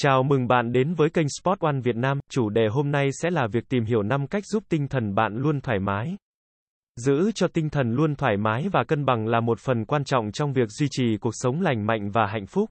[0.00, 2.20] Chào mừng bạn đến với kênh Sport One Việt Nam.
[2.30, 5.36] Chủ đề hôm nay sẽ là việc tìm hiểu 5 cách giúp tinh thần bạn
[5.36, 6.16] luôn thoải mái.
[6.96, 10.32] Giữ cho tinh thần luôn thoải mái và cân bằng là một phần quan trọng
[10.32, 12.70] trong việc duy trì cuộc sống lành mạnh và hạnh phúc.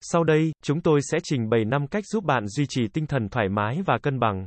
[0.00, 3.28] Sau đây, chúng tôi sẽ trình bày 5 cách giúp bạn duy trì tinh thần
[3.28, 4.46] thoải mái và cân bằng.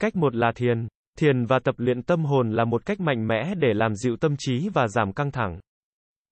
[0.00, 0.88] Cách 1 là thiền.
[1.18, 4.34] Thiền và tập luyện tâm hồn là một cách mạnh mẽ để làm dịu tâm
[4.38, 5.60] trí và giảm căng thẳng.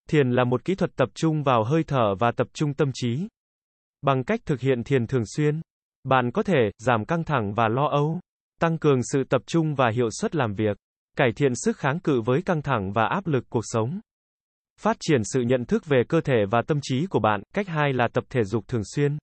[0.09, 3.29] Thiền là một kỹ thuật tập trung vào hơi thở và tập trung tâm trí.
[4.03, 5.61] Bằng cách thực hiện thiền thường xuyên,
[6.05, 8.20] bạn có thể giảm căng thẳng và lo âu,
[8.61, 10.77] tăng cường sự tập trung và hiệu suất làm việc,
[11.16, 14.01] cải thiện sức kháng cự với căng thẳng và áp lực cuộc sống.
[14.80, 17.42] Phát triển sự nhận thức về cơ thể và tâm trí của bạn.
[17.55, 19.19] Cách hai là tập thể dục thường xuyên.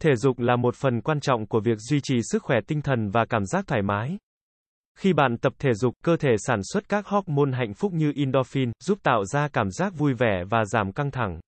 [0.00, 3.10] Thể dục là một phần quan trọng của việc duy trì sức khỏe tinh thần
[3.10, 4.18] và cảm giác thoải mái.
[4.98, 8.72] Khi bạn tập thể dục, cơ thể sản xuất các hormone hạnh phúc như endorphin,
[8.84, 11.40] giúp tạo ra cảm giác vui vẻ và giảm căng thẳng.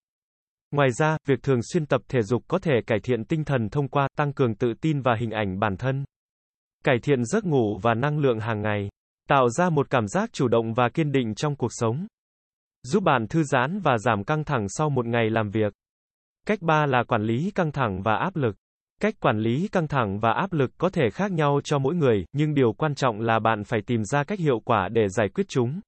[0.70, 3.88] Ngoài ra, việc thường xuyên tập thể dục có thể cải thiện tinh thần thông
[3.88, 6.04] qua tăng cường tự tin và hình ảnh bản thân,
[6.84, 8.88] cải thiện giấc ngủ và năng lượng hàng ngày,
[9.28, 12.06] tạo ra một cảm giác chủ động và kiên định trong cuộc sống,
[12.82, 15.72] giúp bạn thư giãn và giảm căng thẳng sau một ngày làm việc.
[16.46, 18.56] Cách 3 là quản lý căng thẳng và áp lực.
[19.00, 22.24] Cách quản lý căng thẳng và áp lực có thể khác nhau cho mỗi người,
[22.32, 25.48] nhưng điều quan trọng là bạn phải tìm ra cách hiệu quả để giải quyết
[25.48, 25.80] chúng.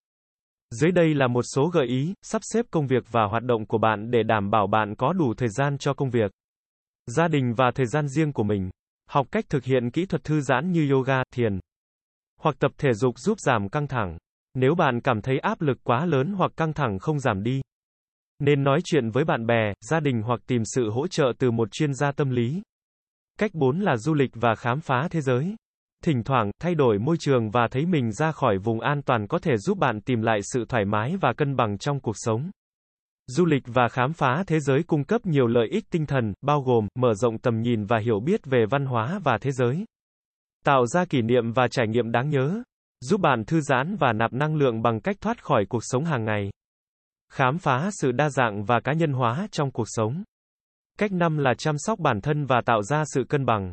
[0.81, 3.79] Dưới đây là một số gợi ý, sắp xếp công việc và hoạt động của
[3.79, 6.33] bạn để đảm bảo bạn có đủ thời gian cho công việc,
[7.07, 8.71] gia đình và thời gian riêng của mình.
[9.09, 11.61] Học cách thực hiện kỹ thuật thư giãn như yoga, thiền,
[12.41, 14.19] hoặc tập thể dục giúp giảm căng thẳng.
[14.55, 17.61] Nếu bạn cảm thấy áp lực quá lớn hoặc căng thẳng không giảm đi,
[18.39, 21.69] nên nói chuyện với bạn bè, gia đình hoặc tìm sự hỗ trợ từ một
[21.73, 22.63] chuyên gia tâm lý.
[23.39, 25.57] Cách 4 là du lịch và khám phá thế giới.
[26.03, 29.39] Thỉnh thoảng, thay đổi môi trường và thấy mình ra khỏi vùng an toàn có
[29.39, 32.51] thể giúp bạn tìm lại sự thoải mái và cân bằng trong cuộc sống.
[33.27, 36.61] Du lịch và khám phá thế giới cung cấp nhiều lợi ích tinh thần, bao
[36.61, 39.85] gồm mở rộng tầm nhìn và hiểu biết về văn hóa và thế giới.
[40.65, 42.63] Tạo ra kỷ niệm và trải nghiệm đáng nhớ,
[43.01, 46.25] giúp bạn thư giãn và nạp năng lượng bằng cách thoát khỏi cuộc sống hàng
[46.25, 46.51] ngày.
[47.33, 50.23] Khám phá sự đa dạng và cá nhân hóa trong cuộc sống.
[50.99, 53.73] Cách 5 là chăm sóc bản thân và tạo ra sự cân bằng.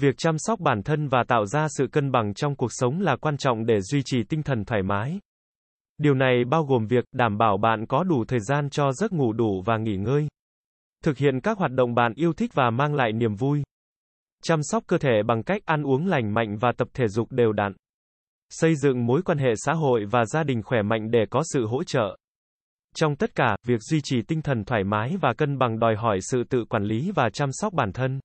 [0.00, 3.16] Việc chăm sóc bản thân và tạo ra sự cân bằng trong cuộc sống là
[3.16, 5.20] quan trọng để duy trì tinh thần thoải mái.
[5.98, 9.32] Điều này bao gồm việc đảm bảo bạn có đủ thời gian cho giấc ngủ
[9.32, 10.28] đủ và nghỉ ngơi.
[11.04, 13.62] Thực hiện các hoạt động bạn yêu thích và mang lại niềm vui.
[14.42, 17.52] Chăm sóc cơ thể bằng cách ăn uống lành mạnh và tập thể dục đều
[17.52, 17.72] đặn.
[18.50, 21.66] Xây dựng mối quan hệ xã hội và gia đình khỏe mạnh để có sự
[21.66, 22.16] hỗ trợ.
[22.94, 26.18] Trong tất cả, việc duy trì tinh thần thoải mái và cân bằng đòi hỏi
[26.20, 28.20] sự tự quản lý và chăm sóc bản thân.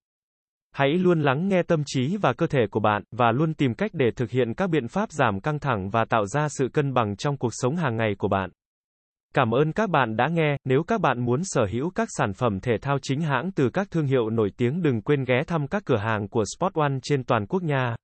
[0.76, 3.92] Hãy luôn lắng nghe tâm trí và cơ thể của bạn, và luôn tìm cách
[3.94, 7.16] để thực hiện các biện pháp giảm căng thẳng và tạo ra sự cân bằng
[7.16, 8.50] trong cuộc sống hàng ngày của bạn.
[9.34, 12.60] Cảm ơn các bạn đã nghe, nếu các bạn muốn sở hữu các sản phẩm
[12.60, 15.84] thể thao chính hãng từ các thương hiệu nổi tiếng đừng quên ghé thăm các
[15.86, 17.96] cửa hàng của Sport One trên toàn quốc nha.